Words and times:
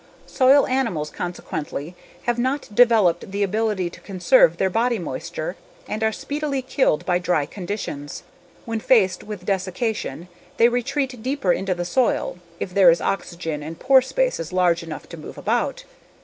Soil 0.25 0.65
animals 0.65 1.11
consequently 1.11 1.95
have 2.23 2.39
not 2.39 2.73
developed 2.73 3.29
the 3.29 3.43
ability 3.43 3.87
to 3.91 3.99
conserve 4.01 4.57
their 4.57 4.67
body 4.71 4.97
moisture 4.97 5.57
and 5.87 6.03
are 6.03 6.11
speedily 6.11 6.63
killed 6.63 7.05
by 7.05 7.19
dry 7.19 7.45
conditions. 7.45 8.23
When 8.65 8.79
faced 8.79 9.23
with 9.23 9.45
desiccation 9.45 10.27
they 10.57 10.69
retreat 10.69 11.21
deeper 11.21 11.53
into 11.53 11.75
the 11.75 11.85
soil 11.85 12.39
if 12.59 12.73
there 12.73 12.89
is 12.89 12.99
oxygen 12.99 13.61
and 13.61 13.77
pore 13.77 14.01
spaces 14.01 14.51
large 14.51 14.81
enough 14.81 15.07
to 15.09 15.17
move 15.17 15.37
about. 15.37 15.83